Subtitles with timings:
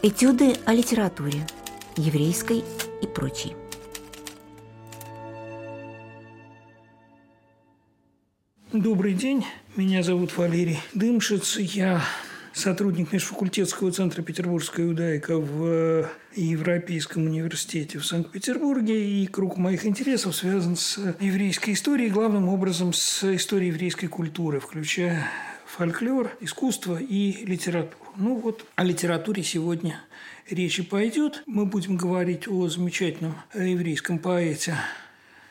[0.00, 1.44] Этюды о литературе,
[1.96, 2.62] еврейской
[3.02, 3.56] и прочей.
[8.72, 12.00] Добрый день, меня зовут Валерий Дымшиц, я
[12.52, 19.22] сотрудник Межфакультетского центра «Петербургская иудаика» в Европейском университете в Санкт-Петербурге.
[19.22, 25.28] И круг моих интересов связан с еврейской историей, главным образом с историей еврейской культуры, включая
[25.68, 28.12] фольклор, искусство и литературу.
[28.16, 30.00] Ну вот о литературе сегодня
[30.48, 31.42] речи пойдет.
[31.46, 34.76] Мы будем говорить о замечательном еврейском поэте,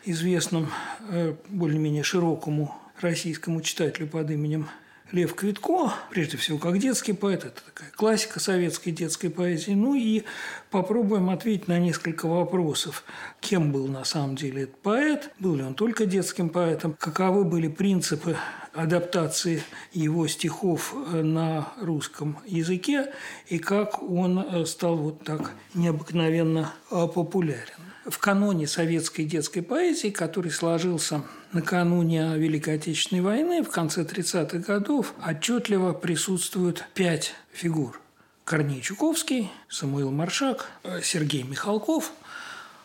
[0.06, 0.70] известном
[1.10, 4.68] э, более-менее широкому российскому читателю под именем
[5.14, 9.72] Лев Квитко, прежде всего как детский поэт, это такая классика советской детской поэзии.
[9.72, 10.24] Ну и
[10.70, 13.06] попробуем ответить на несколько вопросов.
[13.40, 15.32] Кем был на самом деле этот поэт?
[15.40, 16.94] Был ли он только детским поэтом?
[17.00, 18.36] Каковы были принципы
[18.78, 23.12] адаптации его стихов на русском языке?
[23.48, 27.88] И как он стал вот так необыкновенно популярен?
[28.10, 35.14] в каноне советской детской поэзии, который сложился накануне Великой Отечественной войны, в конце 30-х годов,
[35.26, 38.00] отчетливо присутствуют пять фигур.
[38.46, 40.72] Корней Чуковский, Самуил Маршак,
[41.04, 42.12] Сергей Михалков,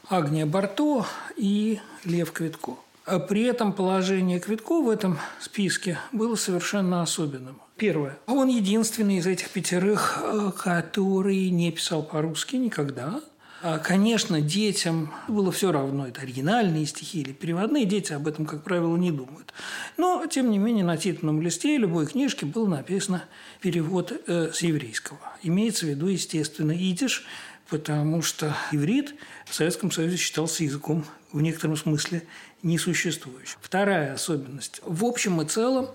[0.08, 2.76] Агния Барто и Лев Квитко.
[3.04, 7.60] А при этом положение Квитко в этом списке было совершенно особенным.
[7.76, 8.16] Первое.
[8.26, 13.20] Он единственный из этих пятерых, э, который не писал по-русски никогда.
[13.64, 18.64] А, конечно, детям было все равно, это оригинальные стихи или переводные, дети об этом, как
[18.64, 19.54] правило, не думают.
[19.96, 23.24] Но, тем не менее, на титульном листе любой книжки был написано
[23.60, 25.18] перевод э, с еврейского.
[25.44, 27.24] Имеется в виду, естественно, идиш,
[27.72, 29.14] потому что иврит
[29.46, 32.26] в Советском Союзе считался языком в некотором смысле
[32.62, 33.56] несуществующим.
[33.62, 34.82] Вторая особенность.
[34.84, 35.88] В общем и целом,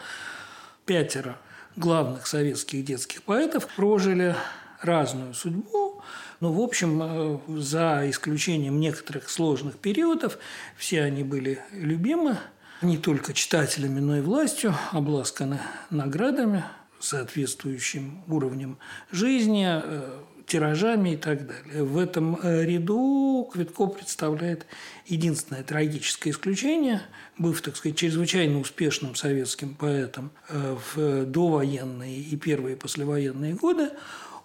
[0.88, 1.38] пятеро
[1.75, 4.36] главных советских детских поэтов прожили
[4.81, 6.02] разную судьбу,
[6.39, 10.39] но, в общем, э, за исключением некоторых сложных периодов,
[10.78, 12.40] все они были любимы
[12.81, 15.59] не только читателями, но и властью, обласканы
[15.91, 16.63] наградами,
[17.00, 18.80] соответствующим уровнем
[19.12, 21.84] жизни, э, тиражами и так далее.
[21.84, 24.66] В этом э, ряду Квитко представляет
[25.06, 27.02] единственное трагическое исключение,
[27.38, 33.90] быв, так сказать, чрезвычайно успешным советским поэтом в довоенные и первые послевоенные годы,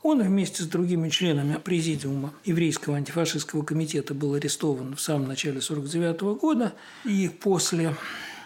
[0.02, 6.40] он вместе с другими членами президиума еврейского антифашистского комитета был арестован в самом начале 1949
[6.40, 6.72] года.
[7.04, 7.94] И после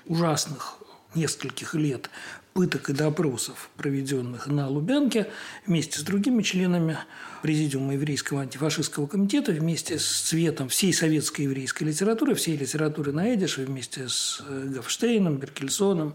[0.04, 0.78] ужасных
[1.14, 2.10] нескольких лет
[2.56, 5.28] пыток и допросов, проведенных на Лубянке,
[5.66, 6.96] вместе с другими членами
[7.42, 13.66] Президиума Еврейского антифашистского комитета, вместе с цветом всей советской еврейской литературы, всей литературы на Эдише,
[13.66, 16.14] вместе с э, Гафштейном, Беркельсоном,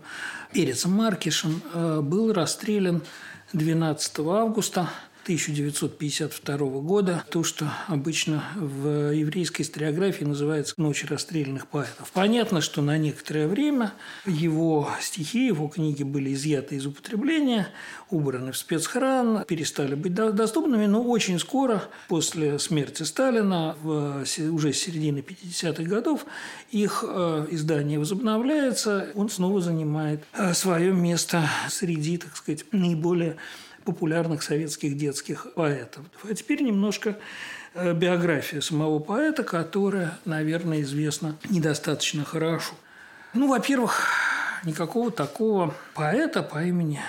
[0.51, 3.03] Перецем Маркишем, э, был расстрелян
[3.53, 4.89] 12 августа
[5.23, 12.11] 1952 года, то, что обычно в еврейской историографии называется «Ночь расстрелянных поэтов».
[12.11, 13.93] Понятно, что на некоторое время
[14.25, 17.67] его стихи, его книги были изъяты из употребления,
[18.09, 24.79] убраны в спецхран, перестали быть доступными, но очень скоро, после смерти Сталина, в, уже с
[24.79, 26.25] середины 50-х годов,
[26.71, 33.37] их э, издание возобновляется, он снова занимает э, свое место среди, так сказать, наиболее
[33.83, 36.05] популярных советских детских поэтов.
[36.23, 37.17] А теперь немножко
[37.73, 42.73] э, биография самого поэта, которая, наверное, известна недостаточно хорошо.
[43.33, 44.07] Ну, во-первых,
[44.65, 46.99] никакого такого поэта по имени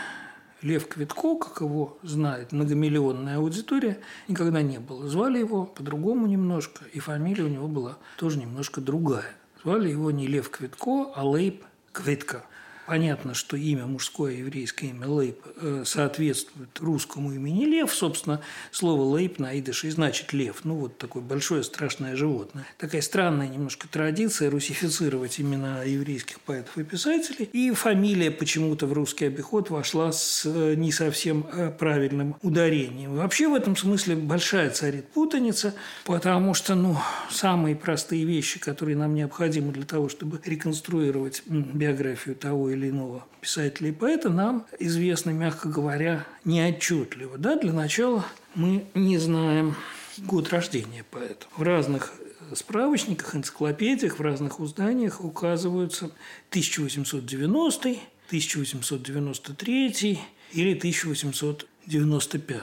[0.62, 5.08] Лев Квитко, как его знает многомиллионная аудитория, никогда не было.
[5.08, 9.34] Звали его по-другому немножко, и фамилия у него была тоже немножко другая.
[9.64, 12.44] Звали его не Лев Квитко, а Лейб Квитко.
[12.92, 17.90] Понятно, что имя мужское еврейское имя Лейб э, соответствует русскому имени Лев.
[17.90, 20.60] Собственно, слово Лейб на идыше значит лев.
[20.64, 22.66] Ну, вот такое большое страшное животное.
[22.76, 27.48] Такая странная немножко традиция русифицировать имена еврейских поэтов и писателей.
[27.54, 33.16] И фамилия почему-то в русский обиход вошла с э, не совсем э, правильным ударением.
[33.16, 35.74] Вообще в этом смысле большая царит путаница,
[36.04, 36.98] потому что, ну,
[37.30, 43.88] самые простые вещи, которые нам необходимы для того, чтобы реконструировать биографию того или иного писателя
[43.88, 47.38] и поэта нам известны, мягко говоря, неотчетливо.
[47.38, 47.56] Да?
[47.56, 48.24] Для начала
[48.54, 49.74] мы не знаем
[50.18, 51.46] год рождения поэта.
[51.56, 52.12] В разных
[52.54, 56.06] справочниках, энциклопедиях, в разных изданиях указываются
[56.50, 57.88] 1890,
[58.28, 60.20] 1893
[60.52, 62.62] или 1895.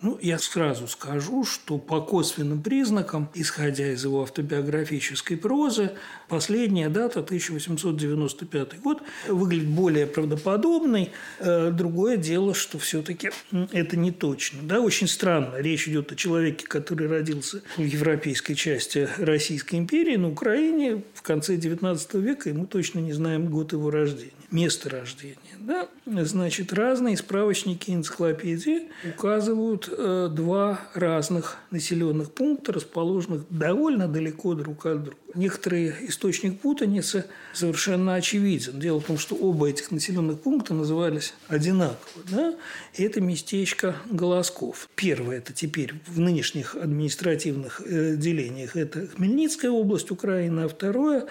[0.00, 5.90] Ну, я сразу скажу, что по косвенным признакам, исходя из его автобиографической прозы,
[6.28, 11.10] последняя дата, 1895 год, выглядит более правдоподобной.
[11.40, 13.30] Э, другое дело, что все-таки
[13.72, 14.60] это не точно.
[14.62, 15.56] Да, очень странно.
[15.56, 21.56] Речь идет о человеке, который родился в европейской части Российской империи, на Украине в конце
[21.56, 25.36] XIX века, и мы точно не знаем год его рождения, место рождения.
[25.58, 25.88] Да?
[26.06, 35.04] Значит, разные справочники энциклопедии указывают э, два разных населенных пункта, расположенных довольно далеко друг от
[35.04, 35.18] друга.
[35.34, 38.80] Некоторый источник путаницы совершенно очевиден.
[38.80, 42.24] Дело в том, что оба этих населенных пункта назывались одинаково.
[42.30, 42.54] Да?
[42.96, 44.88] Это местечко Голосков.
[44.96, 51.26] Первое– это теперь в нынешних административных э, делениях– это Хмельницкая область Украины, а второе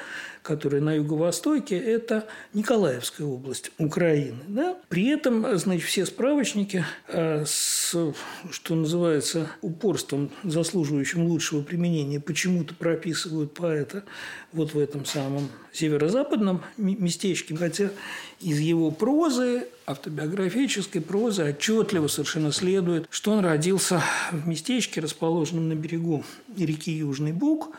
[0.47, 4.39] которая на юго-востоке, это Николаевская область Украины.
[4.47, 4.77] Да?
[4.88, 7.94] При этом, значит, все справочники э, с,
[8.49, 14.05] что называется, упорством, заслуживающим лучшего применения, почему-то прописывают поэта
[14.53, 17.89] вот в этом самом северо-западном местечке, хотя
[18.39, 24.01] из его прозы, автобиографической прозы, отчетливо совершенно следует, что он родился
[24.31, 26.23] в местечке, расположенном на берегу
[26.55, 27.75] реки Южный Буг,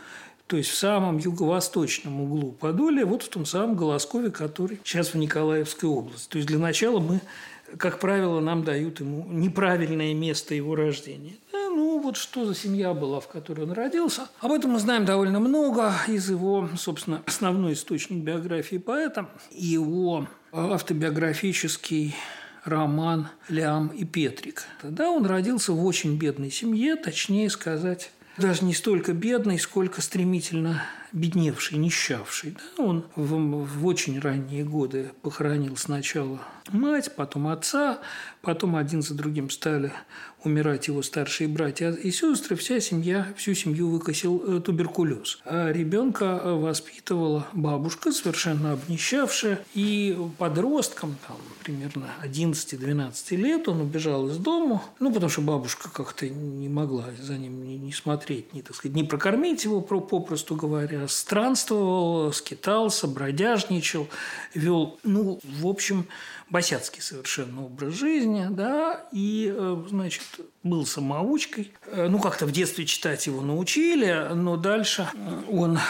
[0.49, 5.19] то есть в самом юго-восточном углу Подолья, вот в том самом Голоскове, который сейчас в
[5.19, 6.27] Николаевской области.
[6.29, 7.21] То есть для начала мы,
[7.77, 11.35] как правило, нам дают ему неправильное место его рождения.
[11.53, 14.29] Ну вот что за семья была, в которой он родился.
[14.41, 22.17] Об этом мы знаем довольно много из его, собственно, основной источник биографии поэта, его автобиографический
[22.65, 24.65] роман «Лям и Петрик».
[24.81, 30.83] Тогда он родился в очень бедной семье, точнее сказать, даже не столько бедный, сколько стремительно
[31.13, 32.53] бедневший, нищавший.
[32.53, 32.85] Да?
[32.85, 36.41] Он в, в очень ранние годы похоронил сначала
[36.71, 37.99] мать, потом отца,
[38.41, 39.93] потом один за другим стали
[40.45, 42.57] умирать его старшие братья и сестры.
[42.57, 45.41] Вся семья, всю семью выкосил э, туберкулез.
[45.45, 49.65] А ребенка э, воспитывала бабушка, совершенно обнищавшая.
[49.75, 56.29] И подростком, там, примерно 11-12 лет, он убежал из дому, ну, потому что бабушка как-то
[56.29, 61.07] не могла за ним не, не смотреть, не, так сказать, не прокормить его, попросту говоря,
[61.09, 64.09] странствовал, скитался, бродяжничал,
[64.55, 66.07] вел, ну, в общем,
[66.51, 70.23] босяцкий совершенно образ жизни, да, и, э, значит,
[70.63, 71.73] был самоучкой.
[71.87, 75.09] Э, ну, как-то в детстве читать его научили, но дальше
[75.51, 75.81] он, э,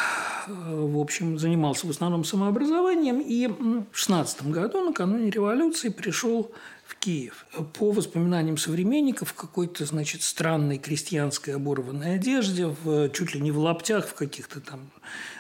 [0.49, 6.53] в общем, занимался в основном самообразованием, и в 16 году, накануне революции, пришел
[7.01, 7.47] Киев.
[7.79, 13.59] По воспоминаниям современников, в какой-то, значит, странной крестьянской оборванной одежде, в, чуть ли не в
[13.59, 14.91] лаптях, в каких-то там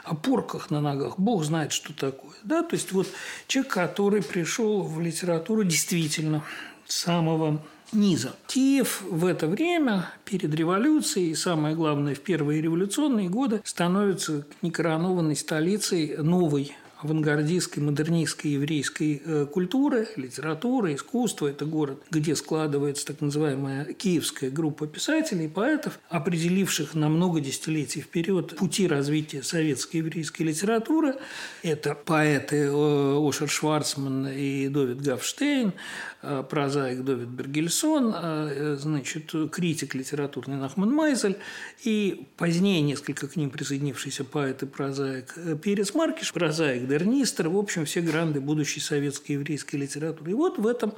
[0.04, 1.18] опорках на ногах.
[1.18, 2.34] Бог знает, что такое.
[2.42, 2.62] Да?
[2.62, 3.08] То есть, вот
[3.46, 6.44] человек, который пришел в литературу действительно
[6.86, 7.62] самого
[7.92, 8.34] низа.
[8.46, 15.36] Киев в это время, перед революцией, и самое главное, в первые революционные годы, становится некоронованной
[15.36, 21.46] столицей новой авангардистской, модернистской еврейской э, культуры, литературы, искусства.
[21.46, 28.56] Это город, где складывается так называемая киевская группа писателей поэтов, определивших на много десятилетий вперед
[28.56, 31.14] пути развития советской еврейской литературы.
[31.62, 35.74] Это поэты э, Ошер Шварцман и Довид Гавштейн,
[36.22, 41.38] э, прозаик Довид Бергельсон, значит, критик литературный Нахман Майзель
[41.84, 47.84] и позднее несколько к ним присоединившийся поэт и прозаик Перес Маркиш, прозаик модернистер, в общем,
[47.84, 50.30] все гранды будущей советской еврейской литературы.
[50.30, 50.94] И вот в этом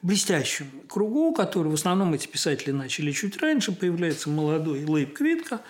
[0.00, 5.60] блестящем кругу, который в основном эти писатели начали чуть раньше, появляется молодой Лейб Квитка,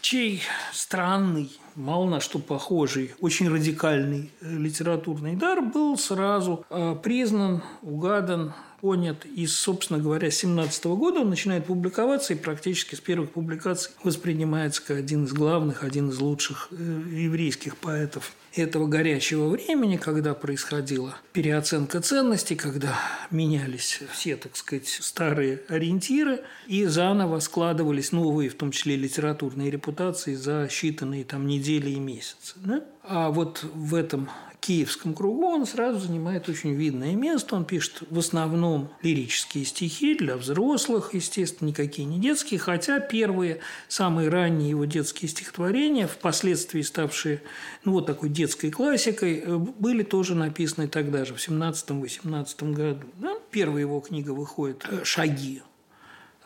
[0.00, 7.62] чей странный, мало на что похожий, очень радикальный э, литературный дар был сразу э, признан,
[7.82, 9.24] угадан, понят.
[9.26, 14.82] И, собственно говоря, с 17 года он начинает публиковаться, и практически с первых публикаций воспринимается
[14.82, 21.16] как один из главных, один из лучших э, еврейских поэтов этого горячего времени, когда происходила
[21.32, 22.98] переоценка ценностей, когда
[23.30, 30.34] менялись все, так сказать, старые ориентиры, и заново складывались новые, в том числе литературные репутации
[30.34, 32.54] за считанные там недели и месяцы.
[32.56, 32.84] Да?
[33.02, 34.28] А вот в этом
[34.66, 37.54] киевском кругу он сразу занимает очень видное место.
[37.54, 44.28] Он пишет в основном лирические стихи для взрослых, естественно, никакие не детские, хотя первые, самые
[44.28, 47.42] ранние его детские стихотворения, впоследствии ставшие
[47.84, 53.06] ну, вот такой детской классикой, э, были тоже написаны тогда же, в 17-18 году.
[53.18, 53.34] Да?
[53.50, 55.62] Первая его книга выходит э, «Шаги»,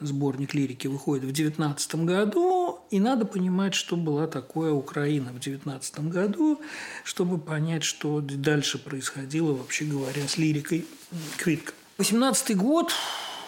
[0.00, 6.00] сборник лирики выходит в 19 году, и надо понимать, что была такое Украина в 19
[6.09, 6.61] году,
[7.04, 10.87] чтобы понять, что дальше происходило, вообще говоря, с лирикой
[11.37, 11.75] Квитка.
[11.99, 12.92] 18 год,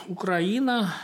[0.08, 0.94] Украина,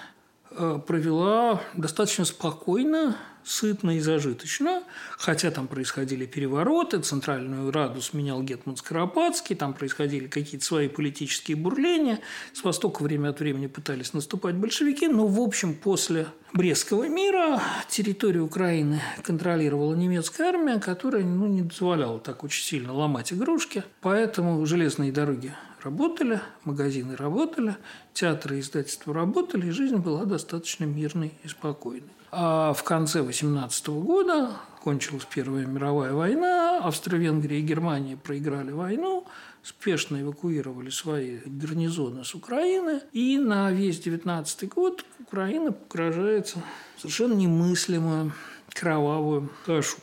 [0.51, 3.17] э, провела достаточно спокойно,
[3.49, 4.83] сытно и зажиточно,
[5.17, 12.21] хотя там происходили перевороты, Центральную Раду сменял Гетман Скоропадский, там происходили какие-то свои политические бурления,
[12.53, 18.45] с востока время от времени пытались наступать большевики, но, в общем, после Брестского мира территорию
[18.45, 25.11] Украины контролировала немецкая армия, которая ну, не дозволяла так очень сильно ломать игрушки, поэтому железные
[25.11, 27.77] дороги работали, магазины работали,
[28.13, 32.11] театры и издательства работали, и жизнь была достаточно мирной и спокойной.
[32.31, 39.27] А в конце 18 года кончилась Первая мировая война, Австро-Венгрия и Германия проиграли войну,
[39.63, 46.63] спешно эвакуировали свои гарнизоны с Украины, и на весь 19 год Украина погружается
[46.99, 48.33] совершенно немыслимую
[48.75, 49.97] кровавую кашу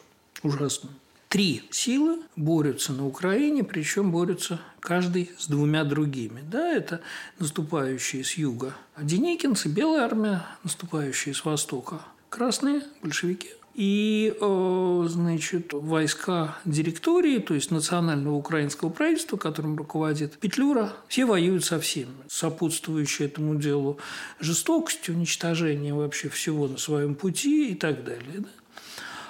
[0.43, 0.95] ужасную.
[1.29, 6.41] Три силы борются на Украине, причем борются каждый с двумя другими.
[6.41, 7.01] Да, это
[7.39, 12.01] наступающие с юга Деникинцы, Белая армия, наступающие с востока
[12.35, 13.49] красные большевики.
[13.73, 21.65] И, э, значит, войска директории, то есть национального украинского правительства, которым руководит Петлюра, все воюют
[21.65, 22.13] со всеми.
[22.29, 23.99] Сопутствующие этому делу
[24.39, 28.39] жестокость, уничтожение вообще всего на своем пути и так далее.
[28.39, 28.49] Да?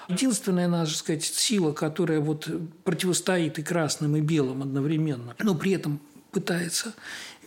[0.09, 2.47] Единственная, надо сказать, сила, которая вот
[2.83, 5.99] противостоит и красным, и белым одновременно, но при этом
[6.31, 6.93] пытается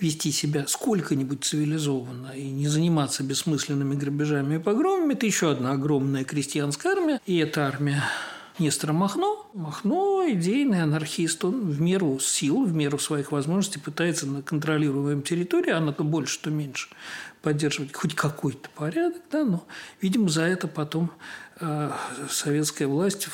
[0.00, 6.25] вести себя сколько-нибудь цивилизованно и не заниматься бессмысленными грабежами и погромами, это еще одна огромная
[6.25, 8.05] крестьянская армия, и эта армия
[8.59, 9.49] Нестора Махно.
[9.55, 11.45] Махно– идейный анархист.
[11.45, 16.40] Он в меру сил, в меру своих возможностей пытается на контролируемой территории, она то больше,
[16.40, 16.88] то меньше,
[17.40, 19.23] поддерживать хоть какой-то порядок.
[19.31, 19.64] Да, но,
[20.00, 21.11] видимо, за это потом
[21.61, 21.90] э,
[22.28, 23.28] советская власть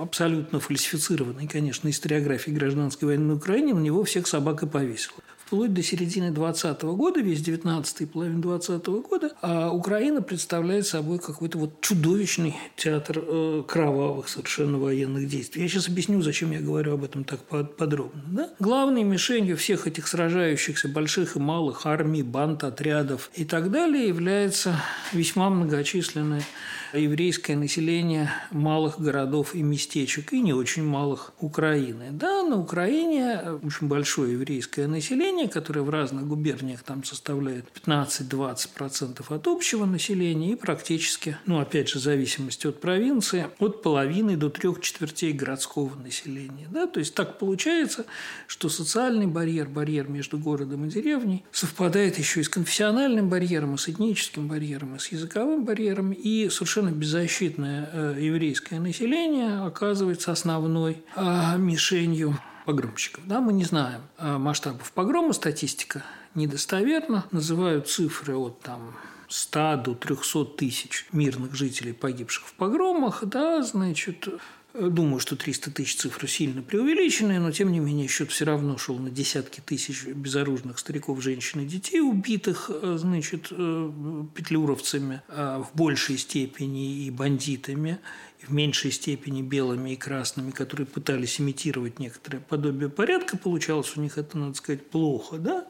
[0.00, 5.72] абсолютно фальсифицированной, конечно, историографии гражданской войны на Украине на него всех собак и повесила вплоть
[5.72, 11.56] до середины 20 года, весь 19 и половину 20 года, а Украина представляет собой какой-то
[11.56, 15.62] вот чудовищный театр э, кровавых совершенно военных действий.
[15.62, 17.40] Я сейчас объясню, зачем я говорю об этом так
[17.76, 18.22] подробно.
[18.26, 18.50] Да?
[18.58, 24.78] Главной мишенью всех этих сражающихся больших и малых армий, банд, отрядов и так далее является
[25.14, 26.42] весьма многочисленная
[26.92, 32.08] еврейское население малых городов и местечек, и не очень малых Украины.
[32.12, 39.46] Да, на Украине очень большое еврейское население, которое в разных губерниях там составляет 15-20% от
[39.46, 44.80] общего населения и практически, ну, опять же, в зависимости от провинции, от половины до трех
[44.80, 46.68] четвертей городского населения.
[46.70, 46.86] Да?
[46.86, 48.06] То есть так получается,
[48.46, 53.78] что социальный барьер, барьер между городом и деревней совпадает еще и с конфессиональным барьером, и
[53.78, 60.30] с этническим барьером, и с языковым барьером, и совершенно совершенно беззащитное э, еврейское население оказывается
[60.30, 63.26] основной а, мишенью погромщиков.
[63.26, 66.04] Да, мы не знаем а, масштабов погрома, статистика
[66.36, 67.24] недостоверна.
[67.32, 68.94] Называют цифры от там,
[69.28, 74.28] 100 до 300 тысяч мирных жителей, погибших в погромах, да, значит,
[74.74, 78.98] Думаю, что 300 тысяч цифры сильно преувеличенные, но тем не менее счет все равно шел
[78.98, 83.90] на десятки тысяч безоружных стариков, женщин и детей, убитых э, значит, э,
[84.34, 87.98] петлюровцами а в большей степени и бандитами
[88.46, 94.18] в меньшей степени белыми и красными, которые пытались имитировать некоторое подобие порядка, получалось у них
[94.18, 95.38] это, надо сказать, плохо.
[95.38, 95.66] Да?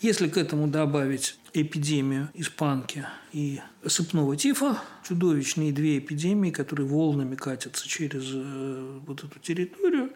[0.00, 7.88] Если к этому добавить эпидемию испанки и сыпного тифа, чудовищные две эпидемии, которые волнами катятся
[7.88, 10.10] через э, вот эту территорию,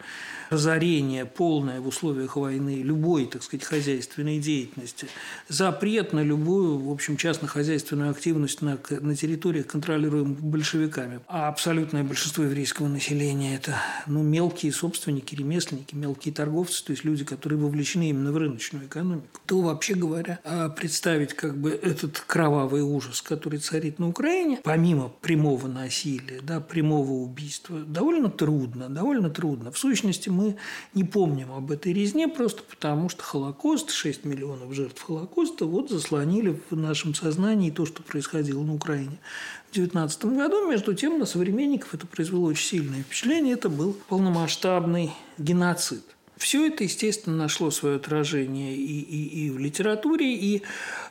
[0.50, 5.08] разорение полное в условиях войны любой, так сказать, хозяйственной деятельности,
[5.48, 11.20] запрет на любую, в общем, частно-хозяйственную активность на, на территориях, контролируемых большевиками.
[11.26, 11.48] А
[11.94, 17.58] абсолютное большинство еврейского населения– это ну, мелкие собственники, ремесленники, мелкие торговцы, то есть люди, которые
[17.58, 19.26] вовлечены именно в рыночную экономику.
[19.46, 25.08] То, вообще говоря, а представить как бы этот кровавый ужас, который царит на Украине, помимо
[25.20, 29.70] прямого насилия, да, прямого убийства, довольно трудно, довольно трудно.
[29.70, 30.56] В сущности, мы
[30.94, 36.58] не помним об этой резне просто потому, что Холокост, 6 миллионов жертв Холокоста, вот заслонили
[36.70, 39.18] в нашем сознании то, что происходило на Украине.
[39.74, 43.54] В 19 году, между тем, на современников это произвело очень сильное впечатление.
[43.54, 46.04] Это был полномасштабный геноцид.
[46.36, 50.62] Все это, естественно, нашло свое отражение и, и, и в литературе, и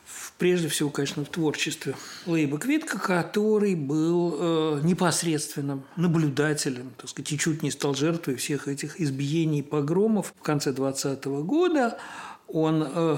[0.06, 1.94] в, прежде всего, конечно, в творчестве
[2.24, 8.66] Лейба Квитка, который был э, непосредственным наблюдателем, так сказать, и чуть не стал жертвой всех
[8.66, 11.98] этих избиений и погромов в конце 20 года.
[12.48, 13.16] Он э,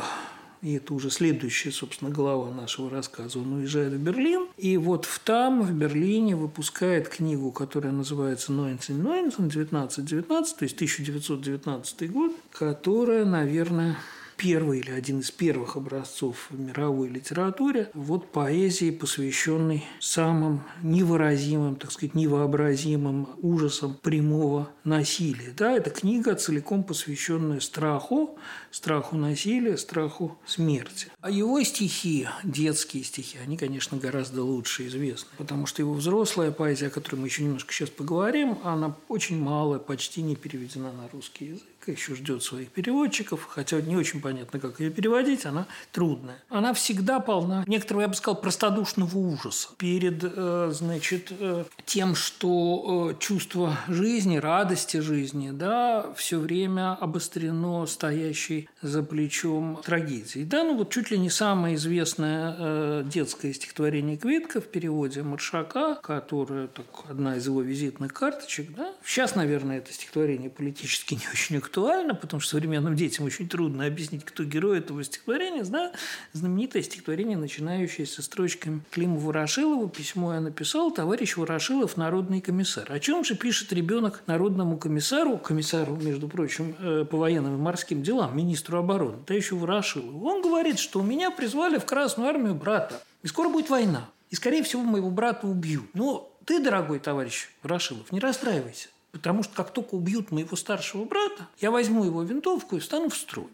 [0.66, 5.62] и это уже следующая, собственно, глава нашего рассказа, он уезжает в Берлин, и вот там,
[5.62, 13.96] в Берлине, выпускает книгу, которая называется «1919», 1919, то есть 1919 год, которая, наверное,
[14.36, 21.92] первый или один из первых образцов в мировой литературе вот поэзии, посвященной самым невыразимым, так
[21.92, 25.52] сказать, невообразимым ужасам прямого насилия.
[25.56, 28.38] Да, это книга, целиком посвященная страху,
[28.70, 31.08] страху насилия, страху смерти.
[31.20, 36.88] А его стихи, детские стихи, они, конечно, гораздо лучше известны, потому что его взрослая поэзия,
[36.88, 41.46] о которой мы еще немножко сейчас поговорим, она очень малая, почти не переведена на русский
[41.46, 46.42] язык еще ждет своих переводчиков, хотя не очень понятно, как ее переводить, она трудная.
[46.48, 53.10] Она всегда полна некоторого, я бы сказал, простодушного ужаса перед, э, значит, э, тем, что
[53.12, 60.44] э, чувство жизни, радости жизни, да, все время обострено стоящей за плечом трагедией.
[60.44, 66.68] Да, ну вот чуть ли не самое известное детское стихотворение Квитка в переводе Маршака, которое
[66.68, 68.92] так, одна из его визитных карточек, да.
[69.04, 73.84] Сейчас, наверное, это стихотворение политически не очень актуально, актуально, потому что современным детям очень трудно
[73.84, 75.92] объяснить, кто герой этого стихотворения, да,
[76.32, 79.88] знаменитое стихотворение, начинающееся строчками Климу Ворошилову.
[79.88, 82.90] Письмо я написал, товарищ Ворошилов, народный комиссар.
[82.90, 88.02] О чем же пишет ребенок народному комиссару, комиссару, между прочим, э, по военным и морским
[88.02, 90.26] делам, министру обороны, да еще Ворошилову?
[90.26, 94.08] Он говорит, что у меня призвали в Красную армию брата, и скоро будет война.
[94.30, 95.86] И, скорее всего, моего брата убьют.
[95.92, 98.88] Но ты, дорогой товарищ Ворошилов, не расстраивайся.
[99.12, 103.16] Потому что как только убьют моего старшего брата, я возьму его винтовку и встану в
[103.16, 103.48] строй.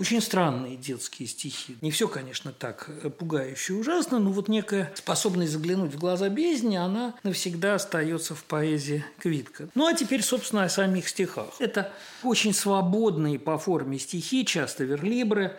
[0.00, 1.76] Очень странные детские стихи.
[1.82, 6.76] Не все, конечно, так э, пугающе ужасно, но вот некая способность заглянуть в глаза бездни,
[6.76, 9.68] она навсегда остается в поэзии Квитка.
[9.74, 11.50] Ну а теперь, собственно, о самих стихах.
[11.58, 11.92] Это
[12.22, 15.54] очень свободные по форме стихи, часто верлибры,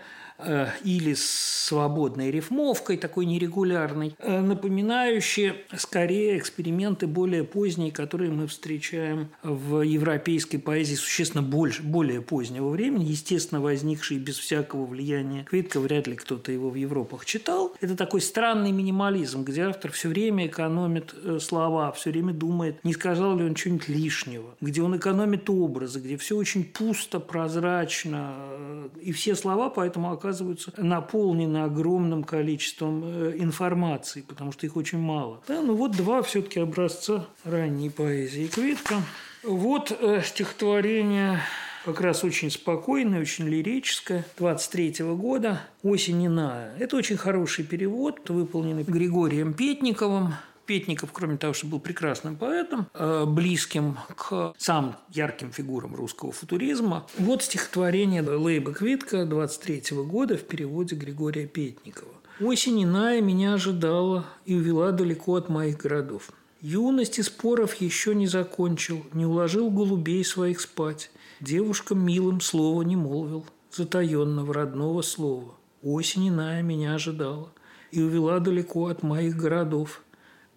[0.84, 9.30] или с свободной рифмовкой, такой нерегулярной, э, напоминающие скорее эксперименты более поздние, которые мы встречаем
[9.42, 16.08] в европейской поэзии существенно больше, более позднего времени, естественно, возникшие без всякого влияния Квитка, вряд
[16.08, 17.74] ли кто-то его в Европах читал.
[17.80, 22.92] Это такой странный минимализм, где автор все время экономит э, слова, все время думает, не
[22.92, 28.36] сказал ли он что-нибудь лишнего, где он экономит образы, где все очень пусто, прозрачно,
[29.02, 35.00] и все слова поэтому оказываются оказываются наполнены огромным количеством э, информации, потому что их очень
[35.00, 35.42] мало.
[35.48, 38.96] Да, ну вот два все-таки образца ранней поэзии Квитка.
[39.44, 41.42] Вот э, стихотворение
[41.84, 46.74] как раз очень спокойное, очень лирическое, 23 -го года «Осень иная».
[46.79, 50.36] Это очень хороший перевод, выполненный Григорием Петниковым.
[50.72, 57.05] Петников, кроме того, что был прекрасным поэтом, э, близким к самым ярким фигурам русского футуризма.
[57.18, 62.14] Вот стихотворение Лейба Квитка 23 года в переводе Григория Петникова.
[62.40, 66.31] «Осень иная меня ожидала и увела далеко от моих городов.
[66.62, 71.12] Юности споров еще не закончил, не уложил голубей своих спать.
[71.42, 75.53] Девушкам милым слова не молвил, затаенного родного слова.
[75.84, 77.51] Осень иная меня ожидала
[77.92, 80.01] и увела далеко от моих городов.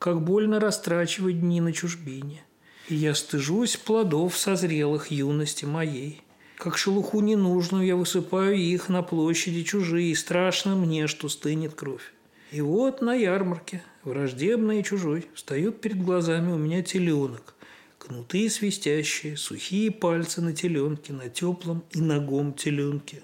[0.04, 2.44] Как больно растрачивать дни на чужбине.
[2.90, 6.20] И я стыжусь плодов созрелых юности моей.
[6.58, 12.12] Как шелуху ненужную я высыпаю их на площади чужие, и страшно мне, что стынет кровь.
[12.52, 17.54] И вот на ярмарке, враждебный и чужой, встает перед глазами у меня теленок.
[17.96, 23.22] Кнутые свистящие, сухие пальцы на теленке, на теплом и ногом теленке.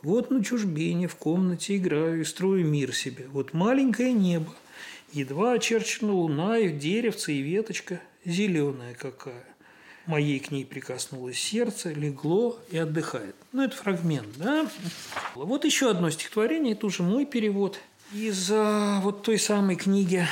[0.00, 3.26] Вот на чужбине в комнате играю и строю мир себе.
[3.30, 4.54] Вот маленькое небо,
[5.16, 9.46] Едва очерчена луна, и деревце, и веточка зеленая какая.
[10.04, 13.34] Моей к ней прикоснулось сердце, легло и отдыхает.
[13.52, 14.70] Ну, это фрагмент, да?
[15.34, 17.78] Вот еще одно стихотворение, это уже мой перевод
[18.12, 20.26] из а, вот той самой книги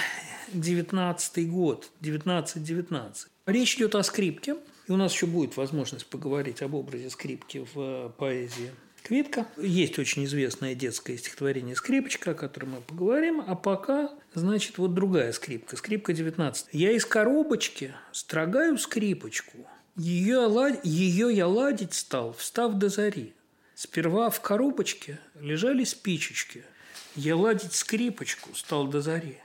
[0.53, 3.29] «19 год», 1919.
[3.47, 7.79] Речь идет о скрипке, и у нас еще будет возможность поговорить об образе скрипки в
[7.79, 8.71] а, поэзии
[9.05, 9.47] Квитка.
[9.59, 13.45] Есть очень известное детское стихотворение «Скрипочка», о котором мы поговорим.
[13.47, 15.77] А пока, значит, вот другая скрипка.
[15.77, 16.69] Скрипка 19.
[16.73, 19.59] «Я из коробочки строгаю скрипочку.
[19.95, 20.49] Ее,
[20.83, 23.35] ее я ладить стал, встав до зари.
[23.75, 26.65] Сперва в коробочке лежали спичечки.
[27.15, 29.37] Я ладить скрипочку стал до зари.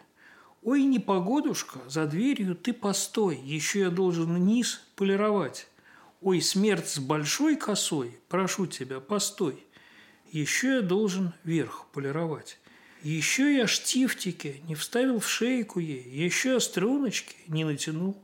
[0.64, 5.68] Ой, непогодушка, за дверью ты постой, еще я должен низ полировать.
[6.22, 9.64] Ой, смерть с большой косой, прошу тебя, постой.
[10.32, 12.60] Еще я должен верх полировать.
[13.04, 18.22] Еще я штифтики не вставил в шейку ей, еще я струночки не натянул.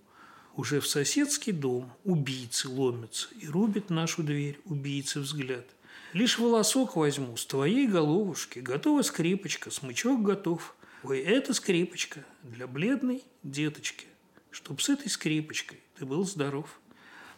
[0.58, 5.66] Уже в соседский дом убийцы ломятся и рубят нашу дверь убийцы взгляд.
[6.12, 10.76] Лишь волосок возьму с твоей головушки, готова скрипочка, смычок готов.
[11.04, 14.08] Ой, это скрипочка для бледной деточки,
[14.52, 16.80] чтоб с этой скрипочкой ты был здоров.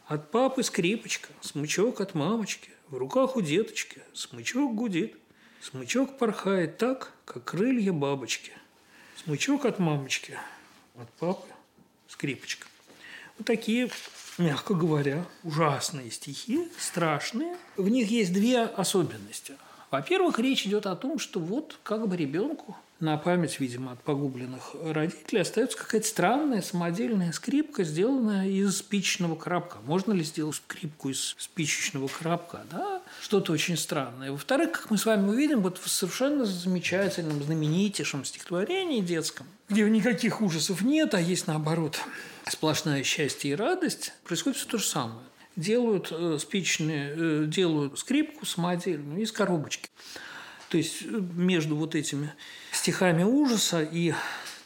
[0.07, 2.69] От папы скрипочка, смычок от мамочки.
[2.87, 5.17] В руках у деточки смычок гудит.
[5.61, 8.53] Смычок порхает так, как крылья бабочки.
[9.21, 10.37] Смычок от мамочки,
[10.95, 11.45] от папы
[12.07, 12.67] скрипочка.
[13.37, 13.89] Вот такие,
[14.37, 17.57] мягко говоря, ужасные стихи, страшные.
[17.75, 19.57] В них есть две особенности.
[19.91, 24.75] Во-первых, речь идет о том, что вот как бы ребенку на память, видимо, от погубленных
[24.81, 29.77] родителей остается какая-то странная самодельная скрипка, сделанная из спичечного коробка.
[29.85, 32.65] Можно ли сделать скрипку из спичечного коробка?
[32.71, 34.31] Да, что-то очень странное.
[34.31, 40.41] Во-вторых, как мы с вами увидим, вот в совершенно замечательном, знаменитейшем стихотворении детском, где никаких
[40.41, 41.99] ужасов нет, а есть наоборот
[42.49, 45.25] сплошное счастье и радость, происходит все то же самое.
[45.55, 49.89] Делают э, спичные, э, делают скрипку самодельную из коробочки.
[50.69, 52.33] То есть э, между вот этими
[52.71, 54.13] стихами ужаса и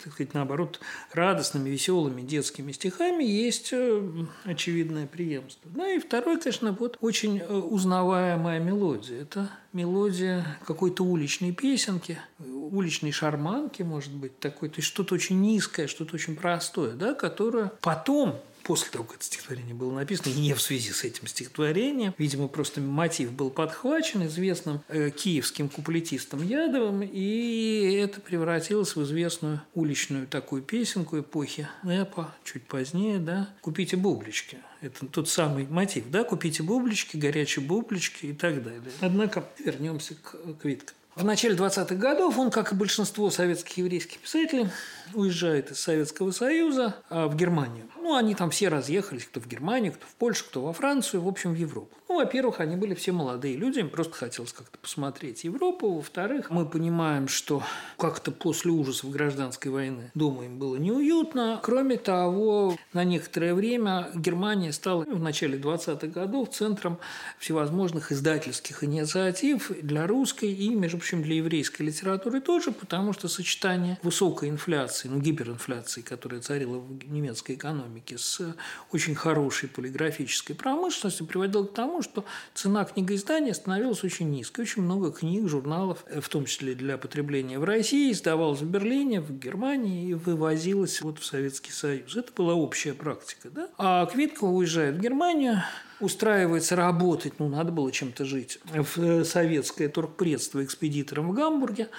[0.03, 0.79] так сказать, наоборот,
[1.13, 4.01] радостными, веселыми детскими стихами есть э,
[4.45, 5.69] очевидное преемство.
[5.73, 9.21] Ну и второй, конечно, вот очень э, узнаваемая мелодия.
[9.21, 14.69] Это мелодия какой-то уличной песенки, уличной шарманки, может быть, такой.
[14.69, 19.25] То есть что-то очень низкое, что-то очень простое, да, которое потом после того, как это
[19.25, 22.13] стихотворение было написано, и не в связи с этим стихотворением.
[22.17, 29.61] Видимо, просто мотив был подхвачен известным э, киевским куплетистом Ядовым, и это превратилось в известную
[29.73, 34.57] уличную такую песенку эпохи Эпа, чуть позднее, да, «Купите бублички».
[34.81, 38.81] Это тот самый мотив, да, «Купите бублички», «Горячие бублички» и так далее.
[39.01, 40.93] Однако вернемся к, к.
[41.15, 44.69] В начале 20-х годов он, как и большинство советских еврейских писателей,
[45.13, 47.85] уезжает из Советского Союза а, в Германию.
[48.01, 51.27] Ну, они там все разъехались, кто в Германию, кто в Польшу, кто во Францию, в
[51.27, 51.95] общем, в Европу.
[52.11, 55.93] Ну, во-первых, они были все молодые люди, им просто хотелось как-то посмотреть Европу.
[55.93, 57.63] Во-вторых, мы понимаем, что
[57.97, 61.61] как-то после ужасов гражданской войны дома им было неуютно.
[61.63, 66.99] Кроме того, на некоторое время Германия стала в начале 20-х годов центром
[67.39, 73.97] всевозможных издательских инициатив для русской и, между прочим, для еврейской литературы тоже, потому что сочетание
[74.03, 78.55] высокой инфляции инфляции, ну, гиперинфляции, которая царила в немецкой экономике, с
[78.91, 84.61] очень хорошей полиграфической промышленностью, приводила к тому, что цена книгоиздания становилась очень низкой.
[84.61, 89.31] Очень много книг, журналов, в том числе для потребления в России, издавалось в Берлине, в
[89.31, 92.15] Германии и вывозилось вот в Советский Союз.
[92.15, 93.49] Это была общая практика.
[93.49, 93.69] Да?
[93.77, 95.63] А Квиткова уезжает в Германию,
[95.99, 101.89] устраивается работать, ну, надо было чем-то жить, в советское торгпредство экспедитором в Гамбурге.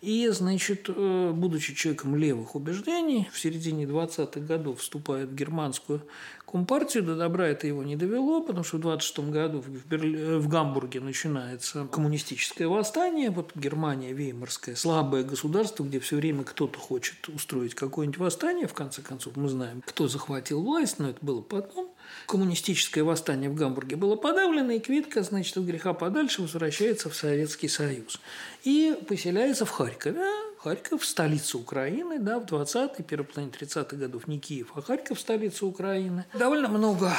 [0.00, 6.02] И, значит, э, будучи человеком левых убеждений, в середине 20-х годов вступает в германскую
[6.50, 7.02] компартию.
[7.02, 10.36] До добра это его не довело, потому что в 26 году в, Берли...
[10.38, 13.30] в Гамбурге начинается коммунистическое восстание.
[13.30, 18.66] Вот Германия, Веймарское, слабое государство, где все время кто-то хочет устроить какое-нибудь восстание.
[18.66, 21.90] В конце концов, мы знаем, кто захватил власть, но это было потом
[22.26, 27.68] коммунистическое восстание в Гамбурге было подавлено, и Квитка, значит, от греха подальше возвращается в Советский
[27.68, 28.20] Союз.
[28.64, 30.24] И поселяется в Харькове.
[30.58, 35.66] Харьков– столица Украины, да, в 20-е, первой половине 30-х годов не Киев, а Харьков– столица
[35.66, 36.24] Украины.
[36.34, 37.12] Довольно много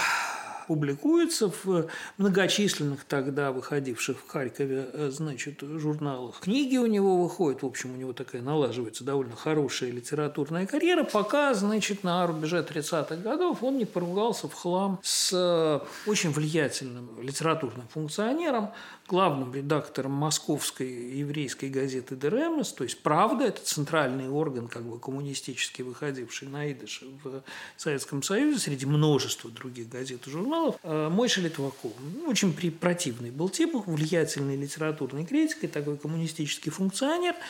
[0.69, 1.87] публикуется в
[2.19, 6.41] многочисленных тогда выходивших в Харькове, э, значит, журналах.
[6.41, 11.55] Книги у него выходят, в общем, у него такая налаживается довольно хорошая литературная карьера, пока,
[11.55, 17.87] значит, на рубеже 30-х годов он не поругался в хлам с э, очень влиятельным литературным
[17.87, 18.69] функционером,
[19.07, 25.81] главным редактором московской еврейской газеты «Деремес», то есть «Правда»– это центральный орган, как бы коммунистически
[25.81, 27.43] выходивший на идыше в
[27.75, 31.93] Советском Союзе, среди множества других газет и журналов, э, Мойша Литваков.
[32.27, 37.35] Очень противный был тип, влиятельный литературный критик и такой коммунистический функционер–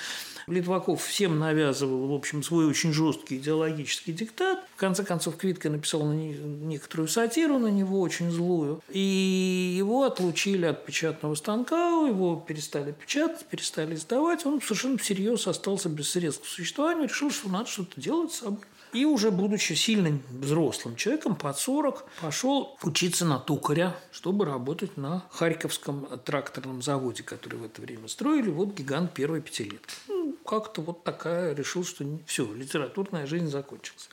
[0.50, 4.65] Литваков всем навязывал, в общем, свой очень жесткий идеологический диктат.
[4.76, 8.82] В конце концов, Квитка написал на некоторую сатиру на него, очень злую.
[8.89, 14.45] И его отлучили от печатного станка, его перестали печатать, перестали издавать.
[14.45, 18.60] Он совершенно всерьез остался без средств к существованию, решил, что надо что-то делать с собой.
[18.93, 25.23] И уже будучи сильным взрослым человеком, под 40, пошел учиться на токаря, чтобы работать на
[25.32, 28.49] Харьковском тракторном заводе, который в это время строили.
[28.49, 29.95] Вот гигант первой пятилетки.
[30.08, 34.10] Ну, как-то вот такая решил, что все, литературная жизнь закончилась.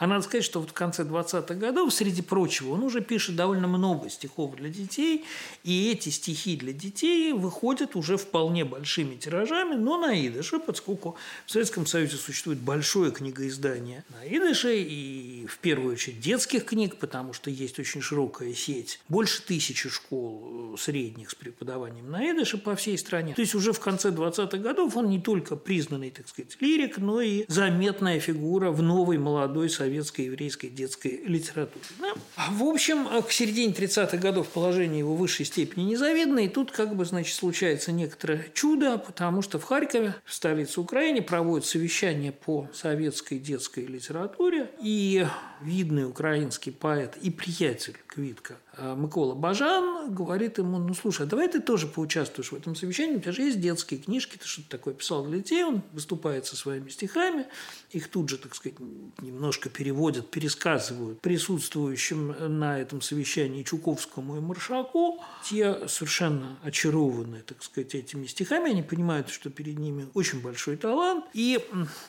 [0.00, 3.68] А надо сказать, что вот в конце 20-х годов, среди прочего, он уже пишет довольно
[3.68, 5.26] много стихов для детей,
[5.62, 11.50] и эти стихи для детей выходят уже вполне большими тиражами, но на идыше, поскольку в
[11.50, 17.50] Советском Союзе существует большое книгоиздание на идыше, и в первую очередь детских книг, потому что
[17.50, 22.96] есть очень широкая сеть, больше тысячи школ э, средних с преподаванием на идыше по всей
[22.96, 23.34] стране.
[23.34, 27.20] То есть уже в конце 20-х годов он не только признанный, так сказать, лирик, но
[27.20, 31.84] и заметная фигура в новой молодой советской советской еврейской детской литературе.
[31.98, 32.14] Да?
[32.50, 36.94] В общем, к середине 30-х годов положение его в высшей степени незавидно, и тут как
[36.94, 42.68] бы, значит, случается некоторое чудо, потому что в Харькове, в столице Украины, проводят совещание по
[42.72, 45.26] советской детской литературе, и
[45.62, 51.48] видный украинский поэт и приятель Квитка а Микола Бажан говорит ему, ну слушай, а давай
[51.48, 54.94] ты тоже поучаствуешь в этом совещании, у тебя же есть детские книжки, ты что-то такое
[54.94, 57.46] писал для детей, он выступает со своими стихами,
[57.90, 58.78] их тут же, так сказать,
[59.20, 65.22] немножко переводят, пересказывают присутствующим на этом совещании Чуковскому и Маршаку.
[65.44, 71.24] Те совершенно очарованы, так сказать, этими стихами, они понимают, что перед ними очень большой талант.
[71.34, 71.58] И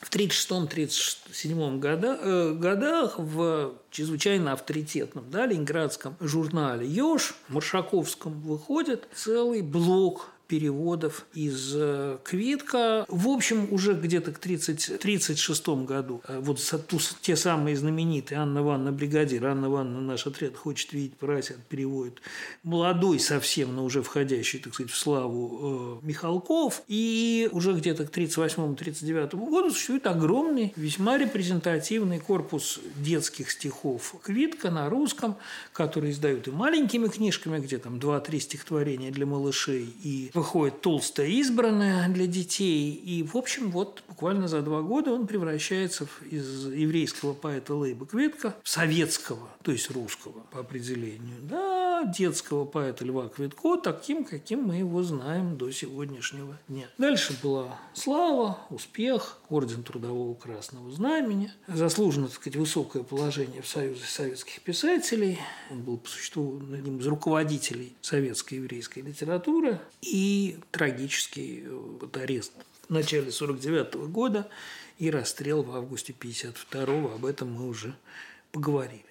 [0.00, 3.41] в 1936-1937 года, э, годах в
[3.90, 13.06] чрезвычайно авторитетном да, ленинградском журнале «Ёж» Маршаковском выходит целый блок переводов из э, Квитка.
[13.08, 16.60] В общем, уже где-то к 1936 году э, вот
[17.20, 22.20] те самые знаменитые Анна Ивановна Бригадир, Анна Ивановна наш отряд хочет видеть, просят, переводит
[22.62, 26.82] молодой совсем, но уже входящий, так сказать, в славу э, Михалков.
[26.88, 34.88] И уже где-то к 1938-1939 году существует огромный, весьма репрезентативный корпус детских стихов Квитка на
[34.88, 35.36] русском,
[35.72, 42.08] который издают и маленькими книжками, где там 2-3 стихотворения для малышей, и выходит толстая избранная
[42.08, 42.92] для детей.
[42.92, 48.54] И, в общем, вот буквально за два года он превращается из еврейского поэта Лейба Кветка
[48.62, 54.76] в советского, то есть русского по определению, да, детского поэта Льва Кветко, таким, каким мы
[54.76, 56.86] его знаем до сегодняшнего дня.
[56.98, 64.04] Дальше была слава, успех, орден Трудового Красного Знамени, заслуженно, так сказать, высокое положение в Союзе
[64.04, 65.38] советских писателей.
[65.70, 69.80] Он был по существу одним из руководителей советской еврейской литературы.
[70.00, 70.21] И
[70.70, 72.52] трагический э, вот арест
[72.88, 74.48] в начале 49 года
[74.98, 77.94] и расстрел в августе 52 об этом мы уже
[78.50, 79.04] поговорили.